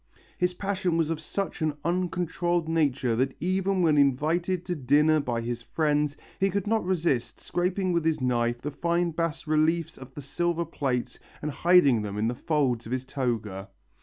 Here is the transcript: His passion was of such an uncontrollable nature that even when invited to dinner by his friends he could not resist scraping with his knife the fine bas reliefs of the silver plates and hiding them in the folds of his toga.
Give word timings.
His 0.39 0.55
passion 0.55 0.97
was 0.97 1.11
of 1.11 1.19
such 1.21 1.61
an 1.61 1.75
uncontrollable 1.85 2.71
nature 2.73 3.15
that 3.17 3.35
even 3.39 3.83
when 3.83 3.99
invited 3.99 4.65
to 4.65 4.75
dinner 4.75 5.19
by 5.19 5.41
his 5.41 5.61
friends 5.61 6.17
he 6.39 6.49
could 6.49 6.65
not 6.65 6.83
resist 6.83 7.39
scraping 7.39 7.93
with 7.93 8.03
his 8.03 8.19
knife 8.19 8.63
the 8.63 8.71
fine 8.71 9.11
bas 9.11 9.45
reliefs 9.45 9.99
of 9.99 10.11
the 10.15 10.21
silver 10.23 10.65
plates 10.65 11.19
and 11.43 11.51
hiding 11.51 12.01
them 12.01 12.17
in 12.17 12.27
the 12.27 12.33
folds 12.33 12.87
of 12.87 12.91
his 12.91 13.05
toga. 13.05 13.69